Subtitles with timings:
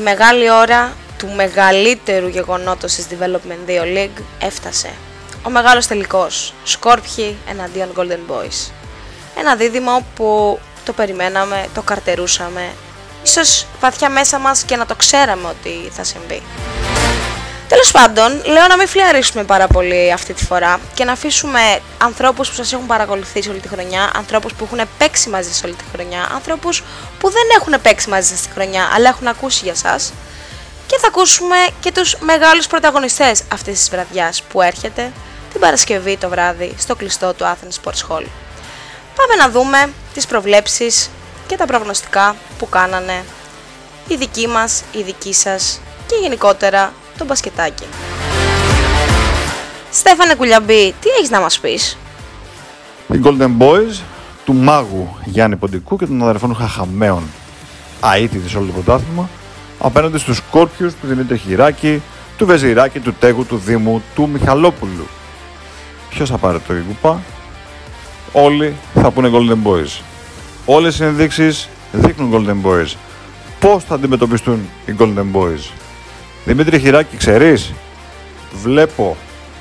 [0.00, 4.90] Η μεγάλη ώρα του μεγαλύτερου γεγονότος της Development 2 League έφτασε.
[5.42, 8.70] Ο μεγάλος τελικός, Σκόρπιοι εναντίον Golden Boys.
[9.38, 12.72] Ένα δίδυμο που το περιμέναμε, το καρτερούσαμε,
[13.22, 16.42] ίσως βαθιά μέσα μας και να το ξέραμε ότι θα συμβεί.
[17.68, 21.60] Τέλος πάντων, λέω να μην φλιαρίσουμε πάρα πολύ αυτή τη φορά και να αφήσουμε
[21.98, 25.74] ανθρώπους που σας έχουν παρακολουθήσει όλη τη χρονιά, ανθρώπους που έχουν παίξει μαζί σας όλη
[25.74, 26.82] τη χρονιά, ανθρώπους
[27.20, 29.98] που δεν έχουν παίξει μαζί σα τη χρονιά αλλά έχουν ακούσει για εσά.
[30.86, 35.12] Και θα ακούσουμε και τους μεγάλους πρωταγωνιστές αυτής της βραδιάς που έρχεται
[35.52, 38.24] την Παρασκευή το βράδυ στο κλειστό του Athens Sports Hall.
[39.16, 41.10] Πάμε να δούμε τις προβλέψεις
[41.46, 43.24] και τα προγνωστικά που κάνανε
[44.08, 47.86] οι δικοί μας, οι δικοί σας και γενικότερα το μπασκετάκι.
[49.92, 51.96] Στέφανε Κουλιαμπή, τι έχεις να μας πεις;
[53.12, 54.00] Οι Golden Boys
[54.44, 57.22] του μάγου Γιάννη Ποντικού και των αδερφών Χαχαμέων
[58.14, 59.28] αίτητης σε όλο το πρωτάθλημα
[59.78, 62.02] απέναντι στους Σκόρπιους του Δημήτρη Χειράκη,
[62.36, 65.06] του Βεζιράκη, του Τέγου, του Δήμου, του Μιχαλόπουλου.
[66.10, 67.20] Ποιος θα πάρει το κουπά;
[68.32, 70.00] Όλοι θα πούνε Golden Boys.
[70.64, 72.94] Όλες οι ενδείξεις δείχνουν Golden Boys.
[73.60, 75.70] Πώς θα αντιμετωπιστούν οι Golden Boys;
[76.44, 77.72] Δημήτρη Χειράκη, ξέρεις,
[78.62, 79.16] βλέπω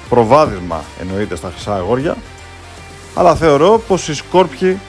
[0.09, 2.17] προβάδισμα εννοείται στα χρυσά αγόρια,
[3.19, 4.79] αλλά θεωρώ πως οι Σκόρπιοι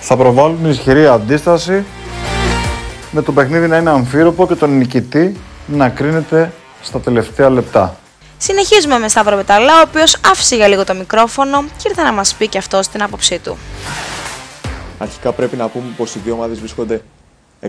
[0.00, 1.84] θα προβάλλουν ισχυρή αντίσταση
[3.10, 7.96] με το παιχνίδι να είναι αμφίροπο και τον νικητή να κρίνεται στα τελευταία λεπτά.
[8.38, 12.34] Συνεχίζουμε με Σταύρο Πεταλά, ο οποίος άφησε για λίγο το μικρόφωνο και ήρθε να μας
[12.34, 13.56] πει και αυτό την άποψή του.
[14.98, 17.02] Αρχικά πρέπει να πούμε πως οι δύο ομάδες βρίσκονται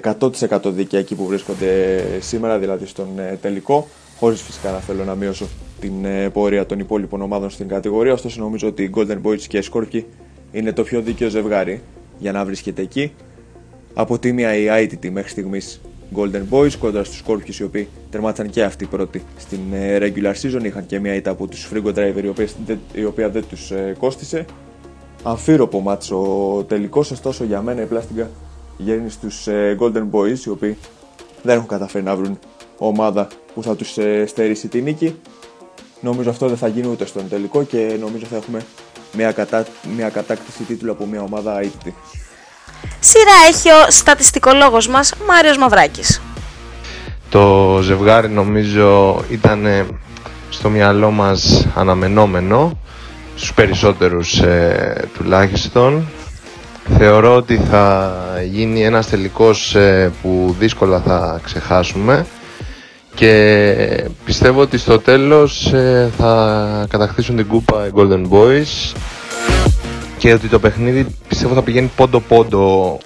[0.01, 3.88] 100% δίκαια εκεί που βρίσκονται σήμερα, δηλαδή στον ε, τελικό.
[4.19, 5.47] Χωρίς φυσικά να θέλω να μειώσω
[5.80, 8.13] την ε, πορεία των υπόλοιπων ομάδων στην κατηγορία.
[8.13, 10.02] Ωστόσο, νομίζω ότι οι Golden Boys και οι Scorpio
[10.52, 11.81] είναι το πιο δίκαιο ζευγάρι
[12.18, 13.13] για να βρίσκεται εκεί.
[13.94, 15.81] Από τη μία η ITT μέχρι στιγμής
[16.16, 20.64] Golden Boys κόντρα στους Scorpios οι οποίοι τερμάτισαν και αυτοί πρώτοι στην ε, regular season.
[20.64, 22.47] Είχαν και μία ήττα από τους Frigo Driver
[22.94, 24.46] η οποία δεν τους κόστησε.
[25.24, 26.18] Αμφίροπο μάτσο
[26.68, 28.30] τελικός, ωστόσο για μένα η πλάστιγκα
[28.78, 30.78] γέννη στους ε, Golden Boys οι οποίοι
[31.44, 32.40] δεν έχουν καταφέρει να βρουν
[32.78, 35.16] ομάδα που θα τους ε, στερήσει τη νίκη.
[36.05, 38.61] Νομίζω αυτό δεν θα γίνει ούτε στον τελικό και νομίζω θα έχουμε
[39.13, 39.66] μια, κατά...
[39.95, 41.95] μια κατάκτηση τίτλου από μια ομάδα αίτητη.
[42.99, 46.21] Σειρά έχει ο στατιστικολόγος μας Μάριος Μαυράκης.
[47.29, 49.66] Το ζευγάρι νομίζω ήταν
[50.49, 52.79] στο μυαλό μας αναμενόμενο,
[53.35, 56.07] στους περισσότερους ε, τουλάχιστον.
[56.97, 58.16] Θεωρώ ότι θα
[58.49, 62.25] γίνει ένας τελικός ε, που δύσκολα θα ξεχάσουμε
[63.16, 68.96] και πιστεύω ότι στο τέλος ε, θα κατακτήσουν την κούπα οι Golden Boys
[70.18, 72.98] και ότι το παιχνίδι πιστεύω θα πηγαίνει πόντο-πόντο.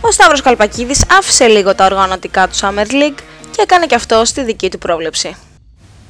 [0.00, 4.44] Ο Σταύρος Καλπακίδης άφησε λίγο τα οργανωτικά του Summer League και έκανε και αυτό στη
[4.44, 5.36] δική του πρόβλεψη.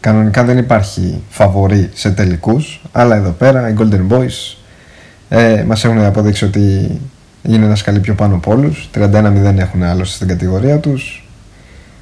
[0.01, 4.57] Κανονικά δεν υπάρχει φαβορή σε τελικούς, αλλά εδώ πέρα οι Golden Boys
[5.29, 6.91] ε, Μας έχουν αποδείξει ότι
[7.43, 8.89] είναι ένας σκαλί πιο πάνω από όλους.
[8.95, 11.28] 31-0 έχουν άλλωστε στην κατηγορία τους.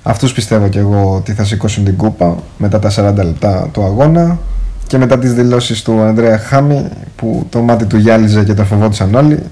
[0.09, 4.39] Αυτούς πιστεύω και εγώ ότι θα σηκώσουν την κούπα μετά τα 40 λεπτά του αγώνα
[4.87, 9.15] και μετά τις δηλώσεις του Ανδρέα Χάμι που το μάτι του γυάλιζε και το φοβόντουσαν
[9.15, 9.43] όλοι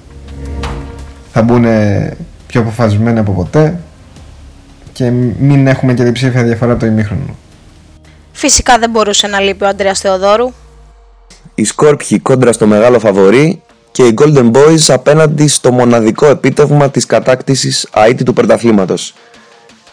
[1.32, 1.64] θα μπουν
[2.46, 3.80] πιο αποφασισμένοι από ποτέ
[4.92, 7.36] και μην έχουμε και διψήφια διαφορά από το ημίχρονο.
[8.32, 10.52] Φυσικά δεν μπορούσε να λείπει ο Ανδρέας Θεοδόρου.
[11.54, 17.06] Οι Σκόρπιοι κόντρα στο μεγάλο φαβορή και οι Golden Boys απέναντι στο μοναδικό επίτευγμα της
[17.06, 19.14] κατάκτησης αίτη του πρωταθλήματος.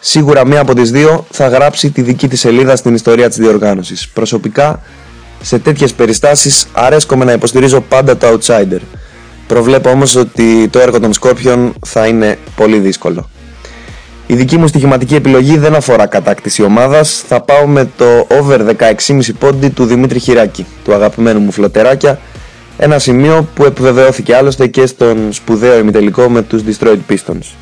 [0.04, 4.08] Σίγουρα μία από τις δύο θα γράψει τη δική της σελίδα στην ιστορία της διοργάνωσης.
[4.08, 4.82] Προσωπικά,
[5.42, 8.80] σε τέτοιες περιστάσεις αρέσκομαι να υποστηρίζω πάντα το outsider.
[9.48, 13.30] Προβλέπω όμως ότι το έργο των Σκόρπιων θα είναι πολύ δύσκολο.
[14.28, 19.34] Η δική μου στοιχηματική επιλογή δεν αφορά κατάκτηση ομάδας, θα πάω με το over 16,5
[19.40, 22.20] πόντι του Δημήτρη Χειράκη, του αγαπημένου μου φλωτεράκια,
[22.78, 27.61] ένα σημείο που επιβεβαιώθηκε άλλωστε και στον σπουδαίο ημιτελικό με τους Destroyed Pistons.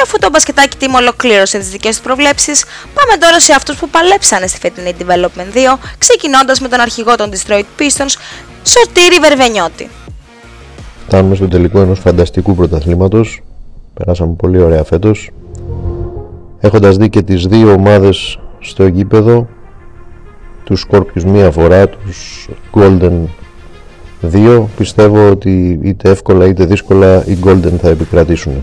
[0.00, 2.64] Και αφού το μπασκετάκι team ολοκλήρωσε τις δικές του προβλέψεις,
[2.94, 7.30] πάμε τώρα σε αυτούς που παλέψανε στη φετινή Development 2, ξεκινώντας με τον αρχηγό των
[7.30, 8.14] Destroyed Pistons,
[8.62, 9.88] Σωτήρη Βερβενιώτη.
[11.06, 13.42] Φτάνουμε στο τελικό ενός φανταστικού πρωταθλήματος,
[13.94, 15.30] περάσαμε πολύ ωραία φέτος,
[16.60, 19.48] έχοντας δει και τις δύο ομάδες στο γήπεδο,
[20.64, 23.12] τους Σκόρπιους μία φορά, τους Golden
[24.20, 28.62] δύο, πιστεύω ότι είτε εύκολα είτε δύσκολα οι Golden θα επικρατήσουν.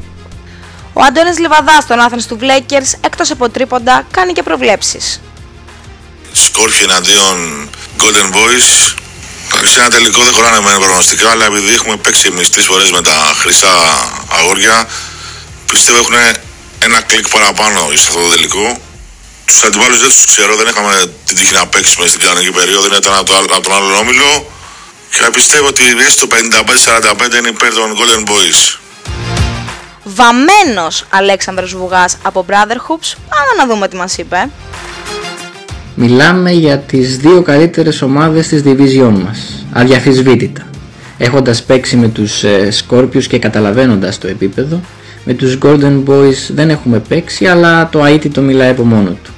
[1.00, 5.22] Ο Αντώνης Λιβαδάς των Athens του Βλέκερς, εκτός από τρίποντα, κάνει και προβλέψεις.
[6.32, 8.68] Σκόρπιοι εναντίον Golden Boys.
[9.64, 13.02] Σε ένα τελικό δεν χωράνε με προγνωστικά, αλλά επειδή έχουμε παίξει εμείς τρεις φορές με
[13.02, 13.74] τα χρυσά
[14.40, 14.90] αγόρια,
[15.66, 16.16] πιστεύω έχουν
[16.80, 18.82] ένα κλικ παραπάνω σε αυτό το τελικό.
[19.46, 23.14] Τους αντιπάλους δεν τους ξέρω, δεν είχαμε την τύχη να παίξουμε στην κανονική περίοδο, ήταν
[23.14, 24.52] από, από τον άλλο όμιλο.
[25.12, 28.78] Και πιστεύω ότι έστω 55-45 είναι υπέρ των Golden Boys.
[30.16, 33.16] Βαμμένος Αλέξανδρος Βουγάς από Brother Hoops.
[33.30, 34.50] Πάμε να δούμε τι μας είπε.
[35.96, 40.62] Μιλάμε για τις δύο καλύτερες ομάδες της division μας, αδιαφυσβήτητα.
[41.18, 44.82] Έχοντας παίξει με τους ε, Scorpius και καταλαβαίνοντας το επίπεδο,
[45.26, 49.32] με τους Golden Boys δεν έχουμε παίξει, αλλά το Αΐτι το μιλάει από μόνο του.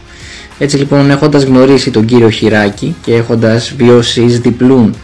[0.57, 4.95] Έτσι λοιπόν έχοντας γνωρίσει τον κύριο Χιράκη και έχοντας βιώσει εις διπλούν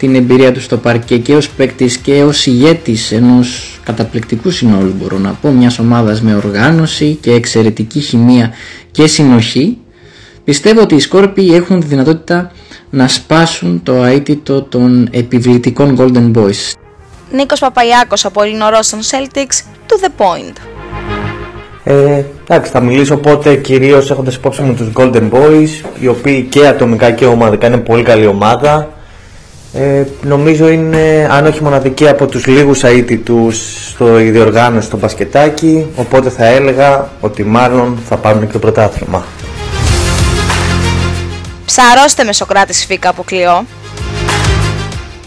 [0.00, 5.18] την εμπειρία του στο παρκέ και ως παίκτης και ως ηγέτης ενός καταπληκτικού συνόλου μπορώ
[5.18, 8.52] να πω μιας ομάδας με οργάνωση και εξαιρετική χημεία
[8.90, 9.78] και συνοχή
[10.44, 12.52] πιστεύω ότι οι Σκόρπιοι έχουν τη δυνατότητα
[12.90, 16.72] να σπάσουν το αίτητο των επιβλητικών Golden Boys.
[17.32, 19.56] Νίκος Παπαϊάκος από Ελληνορός των Celtics,
[19.86, 20.54] to the point.
[21.84, 26.66] Ε, εντάξει, θα μιλήσω οπότε κυρίως έχοντας υπόψη μου τους Golden Boys, οι οποίοι και
[26.66, 28.98] ατομικά και ομαδικά είναι πολύ καλή ομάδα.
[29.72, 36.30] Ε, νομίζω είναι, αν όχι μοναδική, από τους λίγους αίτητους στο διοργάνωση στο μπασκετάκι, οπότε
[36.30, 39.24] θα έλεγα ότι μάλλον θα πάρουν και το πρωτάθλημα.
[41.64, 43.66] Ψαρώστε με Σοκράτης Φίκα από κλειό.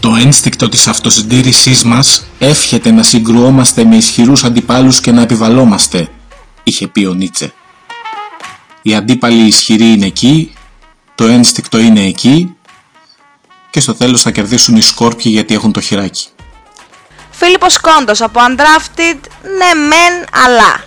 [0.00, 6.08] Το ένστικτο της αυτοσυντήρησής μας εύχεται να συγκρουόμαστε με ισχυρούς αντιπάλους και να επιβαλόμαστε,
[6.62, 7.52] είχε πει ο Νίτσε.
[8.82, 10.52] Οι αντίπαλοι ισχυροί είναι εκεί,
[11.14, 12.56] το ένστικτο είναι εκεί
[13.74, 16.26] και στο τέλος θα κερδίσουν οι σκόρπιοι γιατί έχουν το χειράκι.
[17.30, 20.84] Φίλιππος Κόντος από Undrafted, ναι μεν αλλά.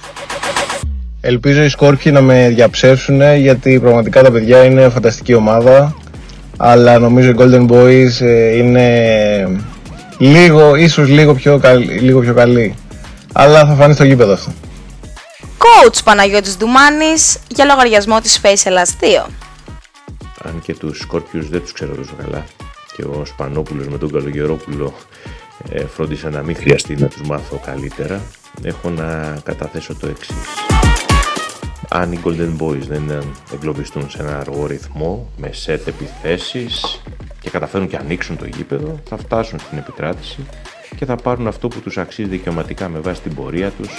[1.22, 5.95] Ελπίζω οι Σκόρπιοι να με διαψεύσουν γιατί πραγματικά τα παιδιά είναι φανταστική ομάδα
[6.57, 9.62] αλλά νομίζω οι Golden Boys ε, είναι
[10.18, 12.75] λίγο, ίσως λίγο πιο, καλή, λίγο πιο καλή
[13.34, 14.54] αλλά θα φανεί στο γήπεδο αυτό.
[15.57, 19.30] Coach Παναγιώτης Ντουμάνης για λογαριασμό της Face Ελλάς 2.
[20.44, 22.45] Αν και τους Σκόρπιους δεν τους ξέρω τόσο καλά
[22.98, 24.94] και ο Σπανόπουλος με τον Καλογερόπουλο
[25.70, 28.22] ε, φρόντισα να μην χρειαστεί να τους μάθω καλύτερα
[28.62, 30.36] έχω να καταθέσω το εξής.
[31.90, 33.12] Αν οι Golden Boys δεν
[33.54, 37.02] εγκλωβιστούν σε ένα αργό ρυθμό με σετ επιθέσεις
[37.40, 40.46] και καταφέρουν και ανοίξουν το γήπεδο θα φτάσουν στην επικράτηση
[40.96, 43.90] και θα πάρουν αυτό που τους αξίζει δικαιωματικά με βάση την πορεία τους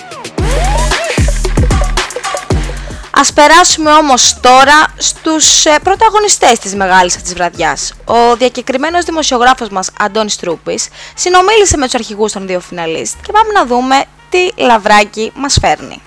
[3.20, 7.94] Ας περάσουμε όμως τώρα στους ε, πρωταγωνιστές της μεγάλης αυτής βραδιάς.
[8.04, 13.52] Ο διακεκριμένος δημοσιογράφος μας Αντώνης Τρούπης συνομίλησε με τους αρχηγούς των δύο φιναλίστ και πάμε
[13.52, 16.02] να δούμε τι λαβράκι μας φέρνει.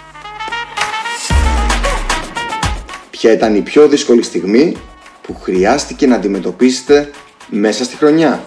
[3.10, 4.78] Ποια ήταν η πιο δύσκολη στιγμή
[5.22, 7.12] που χρειάστηκε να αντιμετωπίσετε
[7.48, 8.44] μέσα στη χρονιά;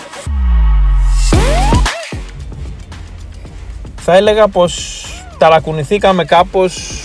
[3.96, 5.04] Θα έλεγα πως
[5.38, 6.98] ταρακουνηθήκαμε κάπως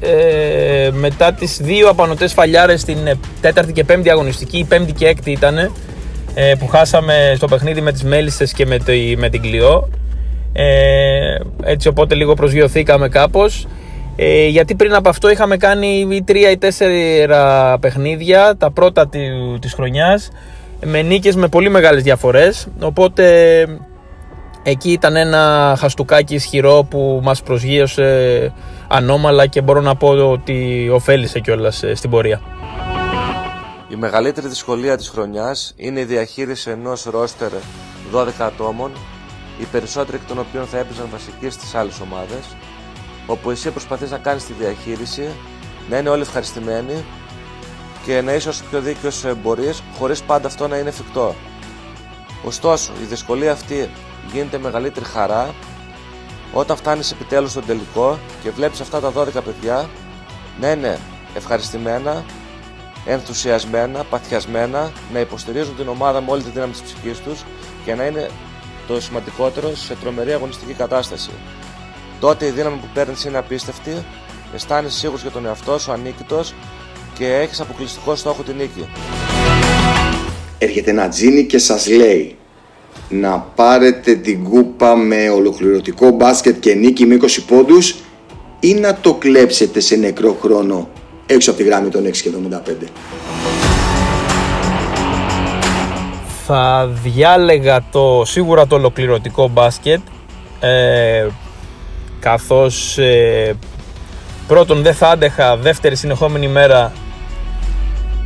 [0.00, 5.06] ε, μετά τις δύο απανοτές φαλιάρες στην ε, τέταρτη και πέμπτη αγωνιστική, η πέμπτη και
[5.06, 5.72] έκτη ήταν
[6.34, 9.88] ε, που χάσαμε στο παιχνίδι με τις Μέλισσες και με, το, με την Κλειό.
[10.52, 13.66] Ε, έτσι οπότε λίγο προσγειωθήκαμε κάπως.
[14.16, 19.08] Ε, γιατί πριν από αυτό είχαμε κάνει ή τρία ή τέσσερα παιχνίδια τα πρώτα
[19.60, 20.30] της χρονιάς
[20.84, 22.66] με νίκες με πολύ μεγάλες διαφορές.
[22.80, 23.66] Οπότε
[24.68, 28.52] εκεί ήταν ένα χαστούκάκι ισχυρό που μας προσγείωσε
[28.88, 32.40] ανώμαλα και μπορώ να πω ότι ωφέλησε κιόλας ε, στην πορεία.
[33.88, 37.50] Η μεγαλύτερη δυσκολία της χρονιάς είναι η διαχείριση ενός ρόστερ
[38.14, 38.90] 12 ατόμων,
[39.60, 42.56] οι περισσότεροι εκ των οποίων θα έπαιζαν βασικοί στις άλλες ομάδες,
[43.26, 45.28] όπου εσύ προσπαθείς να κάνεις τη διαχείριση,
[45.90, 47.04] να είναι όλοι ευχαριστημένοι
[48.06, 51.34] και να είσαι όσο πιο δίκαιος μπορείς, χωρίς πάντα αυτό να είναι εφικτό.
[52.44, 53.88] Ωστόσο, η δυσκολία αυτή
[54.32, 55.54] γίνεται μεγαλύτερη χαρά
[56.52, 59.88] όταν φτάνεις επιτέλους στον τελικό και βλέπεις αυτά τα 12 παιδιά
[60.60, 60.98] να είναι
[61.34, 62.24] ευχαριστημένα,
[63.06, 67.44] ενθουσιασμένα, παθιασμένα, να υποστηρίζουν την ομάδα με όλη τη δύναμη της ψυχής τους
[67.84, 68.30] και να είναι
[68.86, 71.30] το σημαντικότερο σε τρομερή αγωνιστική κατάσταση.
[72.20, 74.04] Τότε η δύναμη που παίρνεις είναι απίστευτη,
[74.54, 76.54] αισθάνεσαι σίγουρος για τον εαυτό σου, ανίκητος
[77.18, 78.88] και έχεις αποκλειστικό στόχο την νίκη.
[80.58, 82.36] Έρχεται ένα τζίνι και σας λέει
[83.08, 87.94] να πάρετε την κούπα με ολοκληρωτικό μπάσκετ και νίκη με 20 πόντους
[88.60, 90.88] ή να το κλέψετε σε νεκρό χρόνο
[91.26, 92.30] έξω από τη γράμμη των 6 και
[92.84, 92.86] 75.
[96.46, 100.00] Θα διάλεγα το, σίγουρα το ολοκληρωτικό μπάσκετ
[100.60, 101.26] ε,
[102.20, 103.56] καθώς ε,
[104.46, 106.92] πρώτον δεν θα άντεχα δεύτερη συνεχόμενη μέρα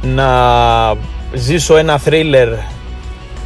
[0.03, 0.29] να
[1.35, 2.49] ζήσω ένα θρίλερ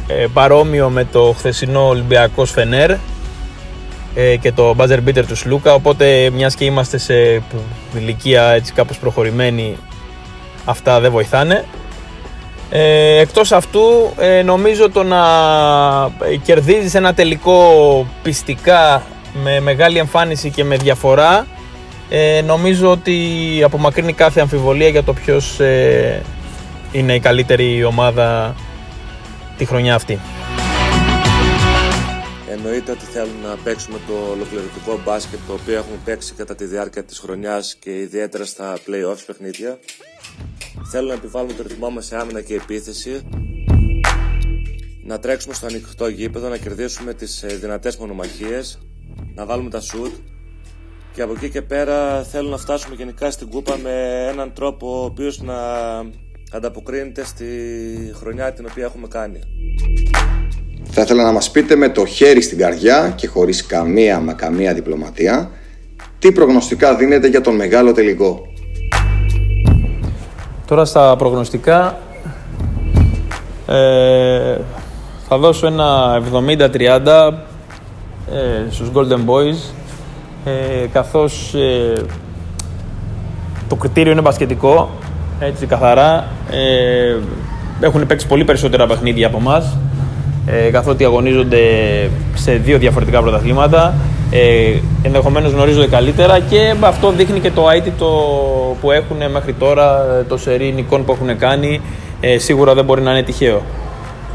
[0.07, 2.91] ε, παρόμοιο με το χθεσινό Ολυμπιακός Φενέρ
[4.15, 5.73] ε, και το buzzer beater του Σλούκα.
[5.73, 7.41] Οπότε μιας και είμαστε σε
[7.95, 9.77] ηλικία έτσι κάπως προχωρημένη
[10.65, 11.65] αυτά δεν βοηθάνε.
[12.69, 13.81] Ε, εκτός αυτού
[14.17, 15.23] ε, νομίζω το να
[16.43, 17.61] κερδίζεις ένα τελικό
[18.23, 19.03] πιστικά
[19.43, 21.47] με μεγάλη εμφάνιση και με διαφορά
[22.09, 23.17] ε, νομίζω ότι
[23.63, 26.21] απομακρύνει κάθε αμφιβολία για το ποιος ε,
[26.91, 28.55] είναι η καλύτερη ομάδα
[29.57, 30.19] τη χρονιά αυτή.
[32.49, 37.03] Εννοείται ότι θέλουν να παίξουμε το ολοκληρωτικό μπάσκετ το οποίο έχουμε παίξει κατά τη διάρκεια
[37.03, 39.79] της χρονιάς και ιδιαίτερα στα play-offs παιχνίδια.
[40.91, 43.21] Θέλουν να επιβάλλουν το ρυθμό μας σε άμυνα και επίθεση.
[45.03, 48.79] Να τρέξουμε στο ανοιχτό γήπεδο, να κερδίσουμε τις ε, δυνατές μονομαχίες,
[49.35, 50.13] να βάλουμε τα σουτ
[51.13, 55.05] και από εκεί και πέρα θέλουν να φτάσουμε γενικά στην κούπα με έναν τρόπο ο
[55.05, 55.55] οποίος να
[56.51, 57.45] ανταποκρίνεται στη
[58.19, 59.39] χρονιά την οποία έχουμε κάνει.
[60.83, 64.73] Θα ήθελα να μας πείτε με το χέρι στην καρδιά και χωρίς καμία μα καμία
[64.73, 65.51] διπλωματία
[66.19, 68.41] τι προγνωστικά δίνετε για τον μεγάλο τελικό;
[70.67, 71.97] Τώρα στα προγνωστικά
[73.67, 74.57] ε,
[75.27, 77.33] θα δώσω ένα 70-30
[78.31, 79.73] ε, στους Golden Boys
[80.45, 82.05] ε, καθώς ε,
[83.67, 84.89] το κριτήριο είναι μπασκετικό
[85.39, 87.15] έτσι καθαρά ε,
[87.79, 89.77] έχουν παίξει πολύ περισσότερα παιχνίδια από εμάς,
[90.45, 91.59] ε, καθότι αγωνίζονται
[92.33, 93.93] σε δύο διαφορετικά πρωταθλήματα
[94.31, 98.07] ε, ενδεχομένως γνωρίζονται καλύτερα και αυτό δείχνει και το αίτητο
[98.81, 101.81] που έχουν μέχρι τώρα το σερί νικών που έχουν κάνει
[102.21, 103.61] ε, σίγουρα δεν μπορεί να είναι τυχαίο.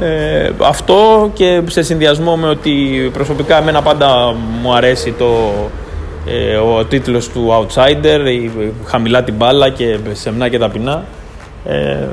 [0.01, 2.71] Ε, αυτό και σε συνδυασμό με ότι
[3.13, 5.90] προσωπικά εμένα πάντα μου αρέσει το, ε,
[6.57, 8.51] ο τίτλος του Outsider, η,
[8.85, 11.05] χαμηλά την μπάλα και σεμνά και ταπεινά.
[11.65, 12.09] Ε,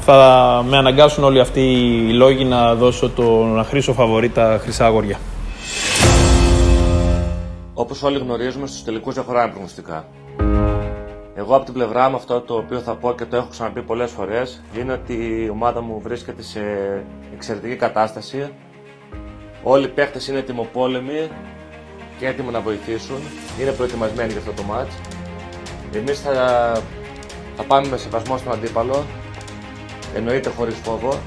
[0.00, 1.60] θα με αναγκάσουν όλοι αυτοί
[2.08, 5.18] οι λόγοι να δώσω τον χρήσο φαβορή τα χρυσά αγόρια.
[7.74, 10.04] Όπως όλοι γνωρίζουμε, στους τελικούς δεν χωράνε προγνωστικά.
[11.34, 14.10] Εγώ από την πλευρά μου αυτό το οποίο θα πω και το έχω ξαναπεί πολλές
[14.10, 15.12] φορές είναι ότι
[15.44, 16.60] η ομάδα μου βρίσκεται σε
[17.34, 18.52] εξαιρετική κατάσταση.
[19.62, 21.28] Όλοι οι παίχτες είναι τιμοπόλεμοι
[22.22, 23.20] και έτοιμοι να βοηθήσουν.
[23.60, 24.94] Είναι προετοιμασμένοι για αυτό το μάτς.
[25.94, 26.32] Εμείς θα,
[27.56, 29.04] θα πάμε με σεβασμό στον αντίπαλο,
[30.14, 31.18] εννοείται χωρίς φόβο.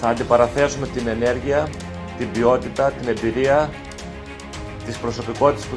[0.00, 1.68] Θα αντιπαραθέσουμε την ενέργεια,
[2.18, 3.70] την ποιότητα, την εμπειρία,
[4.86, 5.76] τις προσωπικότητες που,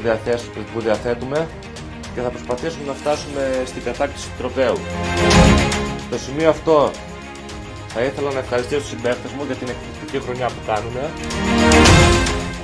[0.74, 1.48] που διαθέτουμε
[2.16, 4.78] και θα προσπαθήσουμε να φτάσουμε στην κατάκτηση του τροπέου.
[6.08, 6.92] Στο σημείο αυτό
[7.88, 10.96] θα ήθελα να ευχαριστήσω τους συμπαίκτες μου για την εκπληκτική χρονιά που κάνουν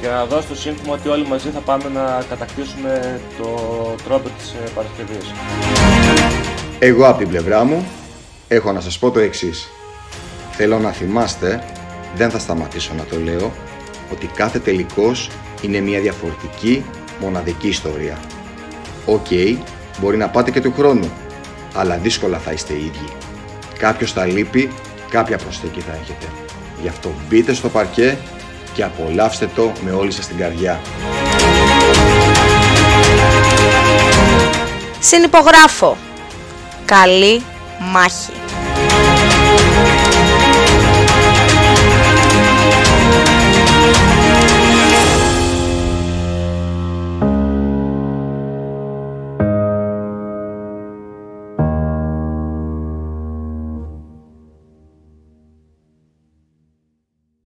[0.01, 3.45] και να δώσω το σύνθημα ότι όλοι μαζί θα πάμε να κατακτήσουμε το
[4.03, 5.33] τρόπο της ε, Παρασκευής.
[6.79, 7.87] Εγώ από την πλευρά μου
[8.47, 9.69] έχω να σας πω το εξής.
[10.51, 11.63] Θέλω να θυμάστε,
[12.15, 13.51] δεν θα σταματήσω να το λέω,
[14.11, 15.29] ότι κάθε τελικός
[15.61, 16.85] είναι μια διαφορετική,
[17.19, 18.17] μοναδική ιστορία.
[19.05, 19.57] Ok, okay,
[19.99, 21.11] μπορεί να πάτε και του χρόνου,
[21.73, 23.11] αλλά δύσκολα θα είστε οι ίδιοι.
[23.77, 24.69] Κάποιος θα λείπει,
[25.09, 26.25] κάποια προσθήκη θα έχετε.
[26.81, 28.17] Γι' αυτό μπείτε στο παρκέ
[28.77, 30.81] και απολαύστε το με όλη σας την καρδιά.
[34.99, 35.97] Συνυπογράφω.
[36.85, 37.43] Καλή
[37.79, 38.31] μάχη.